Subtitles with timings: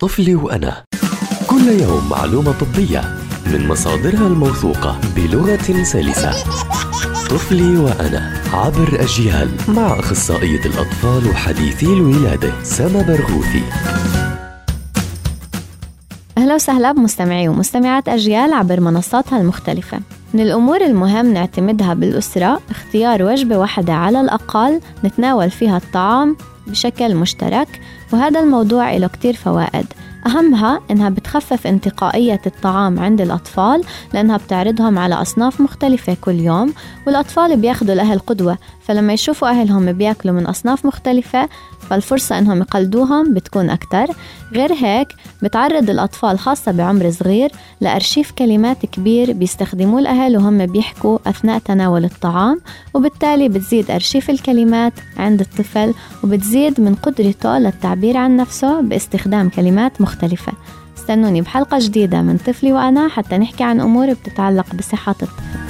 [0.00, 0.84] طفلي وأنا.
[1.46, 3.00] كل يوم معلومة طبية
[3.46, 6.32] من مصادرها الموثوقة بلغة سلسة.
[7.30, 13.62] طفلي وأنا عبر أجيال مع أخصائية الأطفال وحديثي الولادة سما برغوثي.
[16.38, 20.00] أهلا وسهلا بمستمعي ومستمعات أجيال عبر منصاتها المختلفة.
[20.34, 26.36] من الأمور المهم نعتمدها بالأسرة اختيار وجبة واحدة على الأقل نتناول فيها الطعام
[26.66, 27.80] بشكل مشترك
[28.12, 29.86] وهذا الموضوع له كتير فوائد.
[30.28, 33.84] أهمها إنها بتخفف انتقائية الطعام عند الأطفال
[34.14, 36.74] لأنها بتعرضهم على أصناف مختلفة كل يوم
[37.06, 41.48] والأطفال بياخدوا الأهل قدوة فلما يشوفوا أهلهم بياكلوا من أصناف مختلفة
[41.90, 44.06] فالفرصة إنهم يقلدوهم بتكون أكتر.
[44.52, 45.08] غير هيك
[45.42, 52.60] بتعرض الأطفال خاصة بعمر صغير لأرشيف كلمات كبير بيستخدموه الأهل وهم بيحكوا أثناء تناول الطعام
[52.94, 60.17] وبالتالي بتزيد أرشيف الكلمات عند الطفل وبتزيد من قدرته للتعبير عن نفسه باستخدام كلمات مختلفة.
[60.98, 65.67] استنوني بحلقة جديدة من طفلي وأنا حتى نحكي عن أمور بتتعلق بصحة الطفل.